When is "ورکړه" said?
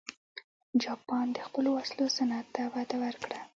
3.03-3.39